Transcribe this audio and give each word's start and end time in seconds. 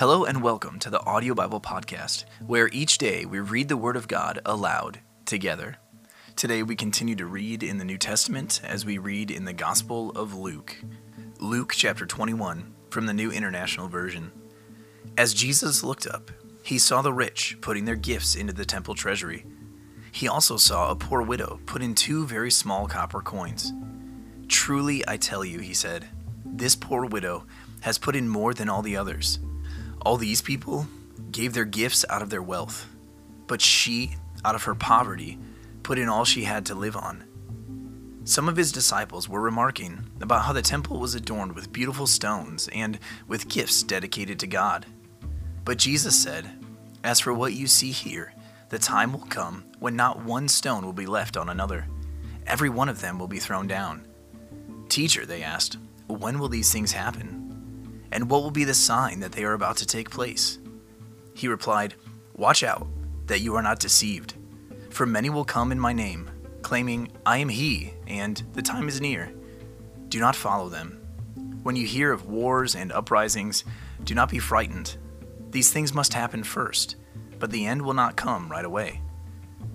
Hello 0.00 0.24
and 0.24 0.42
welcome 0.42 0.78
to 0.78 0.88
the 0.88 1.04
Audio 1.04 1.34
Bible 1.34 1.60
Podcast, 1.60 2.24
where 2.46 2.70
each 2.72 2.96
day 2.96 3.26
we 3.26 3.38
read 3.38 3.68
the 3.68 3.76
Word 3.76 3.96
of 3.96 4.08
God 4.08 4.40
aloud 4.46 5.00
together. 5.26 5.76
Today 6.36 6.62
we 6.62 6.74
continue 6.74 7.14
to 7.16 7.26
read 7.26 7.62
in 7.62 7.76
the 7.76 7.84
New 7.84 7.98
Testament 7.98 8.62
as 8.64 8.86
we 8.86 8.96
read 8.96 9.30
in 9.30 9.44
the 9.44 9.52
Gospel 9.52 10.10
of 10.12 10.32
Luke. 10.32 10.74
Luke 11.38 11.74
chapter 11.76 12.06
21 12.06 12.72
from 12.88 13.04
the 13.04 13.12
New 13.12 13.30
International 13.30 13.88
Version. 13.88 14.32
As 15.18 15.34
Jesus 15.34 15.84
looked 15.84 16.06
up, 16.06 16.30
he 16.62 16.78
saw 16.78 17.02
the 17.02 17.12
rich 17.12 17.58
putting 17.60 17.84
their 17.84 17.94
gifts 17.94 18.36
into 18.36 18.54
the 18.54 18.64
temple 18.64 18.94
treasury. 18.94 19.44
He 20.12 20.28
also 20.28 20.56
saw 20.56 20.90
a 20.90 20.96
poor 20.96 21.20
widow 21.20 21.60
put 21.66 21.82
in 21.82 21.94
two 21.94 22.24
very 22.24 22.50
small 22.50 22.86
copper 22.86 23.20
coins. 23.20 23.74
Truly, 24.48 25.06
I 25.06 25.18
tell 25.18 25.44
you, 25.44 25.58
he 25.58 25.74
said, 25.74 26.08
this 26.46 26.74
poor 26.74 27.04
widow 27.04 27.44
has 27.82 27.98
put 27.98 28.16
in 28.16 28.30
more 28.30 28.54
than 28.54 28.70
all 28.70 28.80
the 28.80 28.96
others. 28.96 29.40
All 30.02 30.16
these 30.16 30.42
people 30.42 30.86
gave 31.30 31.52
their 31.52 31.64
gifts 31.64 32.04
out 32.08 32.22
of 32.22 32.30
their 32.30 32.42
wealth, 32.42 32.86
but 33.46 33.60
she, 33.60 34.16
out 34.44 34.54
of 34.54 34.64
her 34.64 34.74
poverty, 34.74 35.38
put 35.82 35.98
in 35.98 36.08
all 36.08 36.24
she 36.24 36.44
had 36.44 36.66
to 36.66 36.74
live 36.74 36.96
on. 36.96 37.24
Some 38.24 38.48
of 38.48 38.56
his 38.56 38.72
disciples 38.72 39.28
were 39.28 39.40
remarking 39.40 40.10
about 40.20 40.42
how 40.42 40.52
the 40.52 40.62
temple 40.62 40.98
was 40.98 41.14
adorned 41.14 41.54
with 41.54 41.72
beautiful 41.72 42.06
stones 42.06 42.68
and 42.72 42.98
with 43.26 43.48
gifts 43.48 43.82
dedicated 43.82 44.38
to 44.40 44.46
God. 44.46 44.86
But 45.64 45.78
Jesus 45.78 46.20
said, 46.20 46.50
As 47.02 47.20
for 47.20 47.34
what 47.34 47.54
you 47.54 47.66
see 47.66 47.90
here, 47.90 48.32
the 48.68 48.78
time 48.78 49.12
will 49.12 49.26
come 49.26 49.64
when 49.78 49.96
not 49.96 50.22
one 50.22 50.48
stone 50.48 50.84
will 50.84 50.92
be 50.92 51.06
left 51.06 51.36
on 51.36 51.48
another. 51.48 51.86
Every 52.46 52.68
one 52.68 52.88
of 52.88 53.00
them 53.00 53.18
will 53.18 53.28
be 53.28 53.38
thrown 53.38 53.66
down. 53.66 54.06
Teacher, 54.88 55.26
they 55.26 55.42
asked, 55.42 55.76
when 56.06 56.38
will 56.38 56.48
these 56.48 56.72
things 56.72 56.92
happen? 56.92 57.39
And 58.12 58.28
what 58.28 58.42
will 58.42 58.50
be 58.50 58.64
the 58.64 58.74
sign 58.74 59.20
that 59.20 59.32
they 59.32 59.44
are 59.44 59.52
about 59.52 59.76
to 59.78 59.86
take 59.86 60.10
place? 60.10 60.58
He 61.34 61.48
replied, 61.48 61.94
Watch 62.34 62.62
out 62.62 62.86
that 63.26 63.40
you 63.40 63.54
are 63.56 63.62
not 63.62 63.80
deceived. 63.80 64.34
For 64.90 65.06
many 65.06 65.30
will 65.30 65.44
come 65.44 65.72
in 65.72 65.78
my 65.78 65.92
name, 65.92 66.30
claiming, 66.62 67.12
I 67.24 67.38
am 67.38 67.48
he, 67.48 67.94
and 68.06 68.42
the 68.52 68.62
time 68.62 68.88
is 68.88 69.00
near. 69.00 69.32
Do 70.08 70.18
not 70.18 70.34
follow 70.34 70.68
them. 70.68 71.00
When 71.62 71.76
you 71.76 71.86
hear 71.86 72.10
of 72.10 72.26
wars 72.26 72.74
and 72.74 72.90
uprisings, 72.90 73.64
do 74.04 74.14
not 74.14 74.30
be 74.30 74.38
frightened. 74.38 74.96
These 75.50 75.72
things 75.72 75.94
must 75.94 76.14
happen 76.14 76.42
first, 76.42 76.96
but 77.38 77.50
the 77.50 77.66
end 77.66 77.82
will 77.82 77.94
not 77.94 78.16
come 78.16 78.50
right 78.50 78.64
away. 78.64 79.02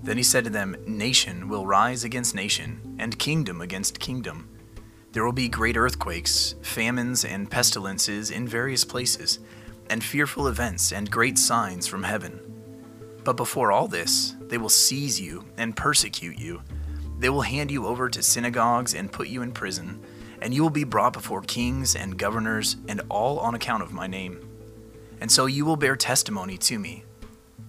Then 0.03 0.17
he 0.17 0.23
said 0.23 0.43
to 0.43 0.49
them, 0.49 0.75
Nation 0.85 1.47
will 1.47 1.65
rise 1.65 2.03
against 2.03 2.35
nation, 2.35 2.95
and 2.99 3.17
kingdom 3.17 3.61
against 3.61 3.99
kingdom. 3.99 4.49
There 5.15 5.23
will 5.23 5.31
be 5.31 5.47
great 5.47 5.77
earthquakes, 5.77 6.55
famines, 6.61 7.23
and 7.23 7.49
pestilences 7.49 8.31
in 8.31 8.49
various 8.49 8.83
places, 8.83 9.39
and 9.89 10.03
fearful 10.03 10.49
events 10.49 10.91
and 10.91 11.09
great 11.09 11.37
signs 11.37 11.87
from 11.87 12.03
heaven. 12.03 12.37
But 13.23 13.37
before 13.37 13.71
all 13.71 13.87
this, 13.87 14.35
they 14.41 14.57
will 14.57 14.67
seize 14.67 15.21
you 15.21 15.45
and 15.55 15.73
persecute 15.73 16.37
you. 16.37 16.63
They 17.17 17.29
will 17.29 17.43
hand 17.43 17.71
you 17.71 17.87
over 17.87 18.09
to 18.09 18.21
synagogues 18.21 18.93
and 18.93 19.09
put 19.09 19.29
you 19.29 19.41
in 19.41 19.53
prison, 19.53 20.01
and 20.41 20.53
you 20.53 20.61
will 20.61 20.69
be 20.69 20.83
brought 20.83 21.13
before 21.13 21.43
kings 21.43 21.95
and 21.95 22.19
governors, 22.19 22.75
and 22.89 22.99
all 23.07 23.39
on 23.39 23.55
account 23.55 23.83
of 23.83 23.93
my 23.93 24.07
name. 24.07 24.45
And 25.21 25.31
so 25.31 25.45
you 25.45 25.63
will 25.63 25.77
bear 25.77 25.95
testimony 25.95 26.57
to 26.57 26.77
me. 26.77 27.05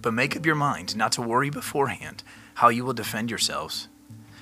But 0.01 0.13
make 0.13 0.35
up 0.35 0.45
your 0.45 0.55
mind 0.55 0.97
not 0.97 1.13
to 1.13 1.21
worry 1.21 1.49
beforehand 1.49 2.25
how 2.55 2.67
you 2.67 2.83
will 2.83 2.91
defend 2.91 3.29
yourselves. 3.29 3.87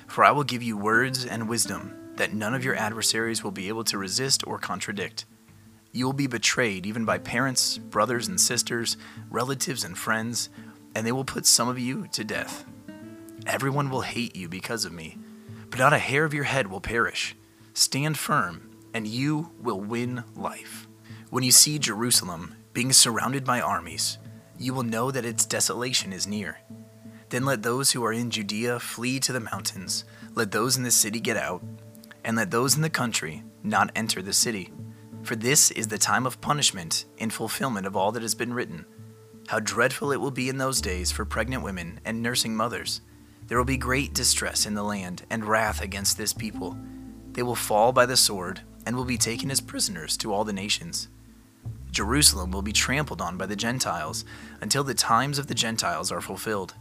For 0.08 0.24
I 0.24 0.32
will 0.32 0.42
give 0.42 0.64
you 0.64 0.76
words 0.76 1.24
and 1.24 1.48
wisdom 1.48 2.02
that 2.16 2.32
none 2.32 2.54
of 2.54 2.64
your 2.64 2.74
adversaries 2.74 3.44
will 3.44 3.50
be 3.50 3.68
able 3.68 3.84
to 3.84 3.98
resist 3.98 4.46
or 4.46 4.58
contradict. 4.58 5.24
You 5.92 6.06
will 6.06 6.12
be 6.12 6.26
betrayed 6.26 6.86
even 6.86 7.04
by 7.04 7.18
parents, 7.18 7.78
brothers 7.78 8.28
and 8.28 8.40
sisters, 8.40 8.96
relatives 9.30 9.84
and 9.84 9.96
friends, 9.96 10.50
and 10.94 11.06
they 11.06 11.12
will 11.12 11.24
put 11.24 11.46
some 11.46 11.68
of 11.68 11.78
you 11.78 12.06
to 12.12 12.24
death. 12.24 12.64
Everyone 13.46 13.90
will 13.90 14.00
hate 14.00 14.34
you 14.34 14.48
because 14.48 14.84
of 14.84 14.92
me, 14.92 15.16
but 15.70 15.78
not 15.78 15.92
a 15.92 15.98
hair 15.98 16.24
of 16.24 16.34
your 16.34 16.44
head 16.44 16.66
will 16.66 16.80
perish. 16.80 17.36
Stand 17.74 18.18
firm, 18.18 18.70
and 18.92 19.06
you 19.06 19.52
will 19.60 19.80
win 19.80 20.24
life. 20.34 20.88
When 21.30 21.44
you 21.44 21.52
see 21.52 21.78
Jerusalem 21.78 22.54
being 22.72 22.92
surrounded 22.92 23.44
by 23.44 23.60
armies, 23.60 24.18
you 24.58 24.72
will 24.72 24.82
know 24.82 25.10
that 25.10 25.24
its 25.24 25.44
desolation 25.44 26.12
is 26.12 26.26
near. 26.26 26.60
Then 27.28 27.44
let 27.44 27.62
those 27.62 27.92
who 27.92 28.04
are 28.04 28.12
in 28.12 28.30
Judea 28.30 28.80
flee 28.80 29.20
to 29.20 29.32
the 29.32 29.40
mountains, 29.40 30.04
let 30.34 30.52
those 30.52 30.76
in 30.76 30.82
the 30.82 30.90
city 30.90 31.20
get 31.20 31.36
out 31.36 31.62
and 32.26 32.36
let 32.36 32.50
those 32.50 32.74
in 32.74 32.82
the 32.82 32.90
country 32.90 33.44
not 33.62 33.92
enter 33.94 34.20
the 34.20 34.32
city. 34.32 34.72
For 35.22 35.36
this 35.36 35.70
is 35.70 35.86
the 35.86 35.96
time 35.96 36.26
of 36.26 36.40
punishment 36.40 37.04
in 37.18 37.30
fulfillment 37.30 37.86
of 37.86 37.96
all 37.96 38.10
that 38.12 38.22
has 38.22 38.34
been 38.34 38.52
written. 38.52 38.84
How 39.46 39.60
dreadful 39.60 40.10
it 40.10 40.20
will 40.20 40.32
be 40.32 40.48
in 40.48 40.58
those 40.58 40.80
days 40.80 41.12
for 41.12 41.24
pregnant 41.24 41.62
women 41.62 42.00
and 42.04 42.20
nursing 42.20 42.56
mothers. 42.56 43.00
There 43.46 43.56
will 43.56 43.64
be 43.64 43.76
great 43.76 44.12
distress 44.12 44.66
in 44.66 44.74
the 44.74 44.82
land 44.82 45.22
and 45.30 45.44
wrath 45.44 45.80
against 45.80 46.18
this 46.18 46.32
people. 46.32 46.76
They 47.30 47.44
will 47.44 47.54
fall 47.54 47.92
by 47.92 48.06
the 48.06 48.16
sword 48.16 48.60
and 48.84 48.96
will 48.96 49.04
be 49.04 49.18
taken 49.18 49.48
as 49.52 49.60
prisoners 49.60 50.16
to 50.16 50.34
all 50.34 50.42
the 50.42 50.52
nations. 50.52 51.06
Jerusalem 51.92 52.50
will 52.50 52.62
be 52.62 52.72
trampled 52.72 53.22
on 53.22 53.36
by 53.36 53.46
the 53.46 53.54
Gentiles 53.54 54.24
until 54.60 54.82
the 54.82 54.94
times 54.94 55.38
of 55.38 55.46
the 55.46 55.54
Gentiles 55.54 56.10
are 56.10 56.20
fulfilled. 56.20 56.74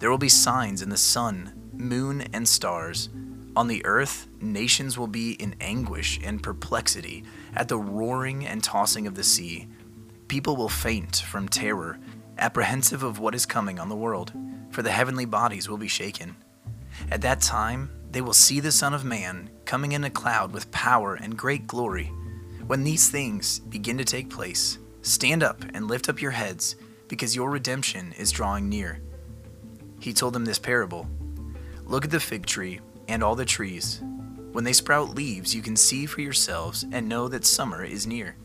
There 0.00 0.10
will 0.10 0.18
be 0.18 0.28
signs 0.28 0.82
in 0.82 0.88
the 0.88 0.96
sun, 0.96 1.70
moon, 1.72 2.22
and 2.32 2.48
stars 2.48 3.08
on 3.54 3.68
the 3.68 3.84
earth, 3.84 4.28
nations 4.40 4.96
will 4.96 5.06
be 5.06 5.32
in 5.32 5.54
anguish 5.60 6.18
and 6.24 6.42
perplexity 6.42 7.22
at 7.54 7.68
the 7.68 7.76
roaring 7.76 8.46
and 8.46 8.64
tossing 8.64 9.06
of 9.06 9.14
the 9.14 9.24
sea. 9.24 9.68
People 10.26 10.56
will 10.56 10.70
faint 10.70 11.16
from 11.16 11.48
terror, 11.48 11.98
apprehensive 12.38 13.02
of 13.02 13.18
what 13.18 13.34
is 13.34 13.44
coming 13.44 13.78
on 13.78 13.90
the 13.90 13.96
world, 13.96 14.32
for 14.70 14.80
the 14.82 14.90
heavenly 14.90 15.26
bodies 15.26 15.68
will 15.68 15.76
be 15.76 15.88
shaken. 15.88 16.34
At 17.10 17.20
that 17.22 17.42
time, 17.42 17.90
they 18.10 18.22
will 18.22 18.32
see 18.32 18.58
the 18.58 18.72
Son 18.72 18.94
of 18.94 19.04
Man 19.04 19.50
coming 19.66 19.92
in 19.92 20.04
a 20.04 20.10
cloud 20.10 20.52
with 20.52 20.70
power 20.70 21.14
and 21.14 21.36
great 21.36 21.66
glory. 21.66 22.06
When 22.66 22.84
these 22.84 23.10
things 23.10 23.58
begin 23.58 23.98
to 23.98 24.04
take 24.04 24.30
place, 24.30 24.78
stand 25.02 25.42
up 25.42 25.62
and 25.74 25.88
lift 25.88 26.08
up 26.08 26.22
your 26.22 26.30
heads, 26.30 26.76
because 27.06 27.36
your 27.36 27.50
redemption 27.50 28.14
is 28.16 28.32
drawing 28.32 28.70
near. 28.70 29.02
He 30.00 30.14
told 30.14 30.32
them 30.32 30.46
this 30.46 30.58
parable 30.58 31.06
Look 31.84 32.06
at 32.06 32.10
the 32.10 32.20
fig 32.20 32.46
tree 32.46 32.80
and 33.08 33.22
all 33.22 33.34
the 33.34 33.44
trees. 33.44 34.02
When 34.52 34.64
they 34.64 34.72
sprout 34.72 35.14
leaves, 35.14 35.54
you 35.54 35.62
can 35.62 35.76
see 35.76 36.04
for 36.04 36.20
yourselves 36.20 36.84
and 36.92 37.08
know 37.08 37.26
that 37.28 37.46
summer 37.46 37.84
is 37.84 38.06
near. 38.06 38.36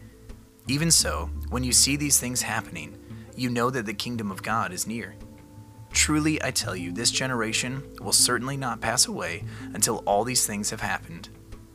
Even 0.68 0.90
so, 0.90 1.30
when 1.50 1.64
you 1.64 1.74
see 1.74 1.98
these 1.98 2.20
things 2.20 2.42
happening, 2.42 2.98
you 3.36 3.50
know 3.50 3.70
that 3.70 3.86
the 3.86 3.94
kingdom 3.94 4.32
of 4.32 4.42
God 4.42 4.72
is 4.72 4.88
near. 4.88 5.16
Truly, 5.92 6.42
I 6.42 6.52
tell 6.52 6.76
you, 6.76 6.92
this 6.92 7.12
generation 7.12 7.84
will 8.02 8.14
certainly 8.14 8.56
not 8.56 8.82
pass 8.82 9.08
away 9.08 9.44
until 9.74 10.04
all 10.06 10.24
these 10.24 10.46
things 10.46 10.70
have 10.70 10.82
happened. 10.82 11.30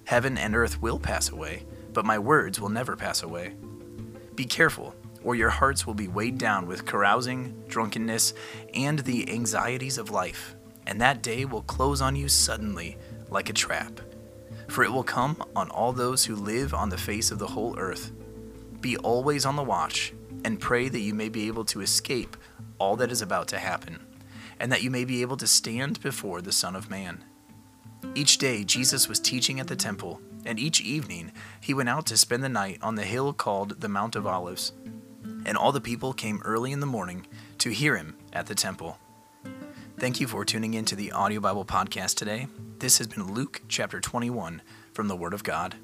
Heaven 0.04 0.38
and 0.38 0.56
earth 0.56 0.80
will 0.80 0.98
pass 0.98 1.30
away, 1.30 1.64
but 1.92 2.04
my 2.04 2.18
words 2.18 2.60
will 2.60 2.68
never 2.68 2.96
pass 2.96 3.22
away. 3.22 3.54
Be 4.34 4.44
careful, 4.44 4.94
or 5.22 5.34
your 5.34 5.50
hearts 5.50 5.86
will 5.86 5.94
be 5.94 6.08
weighed 6.08 6.38
down 6.38 6.66
with 6.66 6.86
carousing, 6.86 7.64
drunkenness, 7.68 8.32
and 8.72 9.00
the 9.00 9.30
anxieties 9.30 9.98
of 9.98 10.10
life 10.10 10.54
and 10.86 11.00
that 11.00 11.22
day 11.22 11.44
will 11.44 11.62
close 11.62 12.00
on 12.00 12.16
you 12.16 12.28
suddenly 12.28 12.96
like 13.30 13.48
a 13.48 13.54
trap. 13.54 14.00
For 14.68 14.84
it 14.84 14.92
will 14.92 15.04
come 15.04 15.42
on 15.54 15.70
all 15.70 15.92
those 15.92 16.24
who 16.24 16.34
live 16.34 16.72
on 16.74 16.88
the 16.88 16.96
face 16.96 17.30
of 17.30 17.38
the 17.38 17.48
whole 17.48 17.78
earth. 17.78 18.12
Be 18.80 18.96
always 18.96 19.44
on 19.44 19.56
the 19.56 19.62
watch, 19.62 20.12
and 20.44 20.60
pray 20.60 20.88
that 20.88 21.00
you 21.00 21.14
may 21.14 21.28
be 21.28 21.46
able 21.46 21.64
to 21.66 21.80
escape 21.80 22.36
all 22.78 22.96
that 22.96 23.12
is 23.12 23.22
about 23.22 23.48
to 23.48 23.58
happen, 23.58 24.00
and 24.58 24.72
that 24.72 24.82
you 24.82 24.90
may 24.90 25.04
be 25.04 25.22
able 25.22 25.36
to 25.36 25.46
stand 25.46 26.00
before 26.00 26.40
the 26.40 26.52
Son 26.52 26.74
of 26.74 26.90
Man. 26.90 27.24
Each 28.14 28.38
day 28.38 28.64
Jesus 28.64 29.08
was 29.08 29.20
teaching 29.20 29.60
at 29.60 29.68
the 29.68 29.76
temple, 29.76 30.20
and 30.44 30.58
each 30.58 30.80
evening 30.80 31.32
he 31.60 31.74
went 31.74 31.88
out 31.88 32.06
to 32.06 32.16
spend 32.16 32.42
the 32.42 32.48
night 32.48 32.78
on 32.82 32.96
the 32.96 33.04
hill 33.04 33.32
called 33.32 33.80
the 33.80 33.88
Mount 33.88 34.16
of 34.16 34.26
Olives. 34.26 34.72
And 35.44 35.56
all 35.56 35.72
the 35.72 35.80
people 35.80 36.12
came 36.12 36.42
early 36.44 36.72
in 36.72 36.80
the 36.80 36.86
morning 36.86 37.26
to 37.58 37.70
hear 37.70 37.96
him 37.96 38.16
at 38.32 38.46
the 38.46 38.54
temple. 38.54 38.98
Thank 40.02 40.18
you 40.18 40.26
for 40.26 40.44
tuning 40.44 40.74
in 40.74 40.84
to 40.86 40.96
the 40.96 41.12
Audio 41.12 41.38
Bible 41.38 41.64
Podcast 41.64 42.16
today. 42.16 42.48
This 42.80 42.98
has 42.98 43.06
been 43.06 43.32
Luke 43.32 43.62
chapter 43.68 44.00
21 44.00 44.60
from 44.92 45.06
the 45.06 45.14
Word 45.14 45.32
of 45.32 45.44
God. 45.44 45.76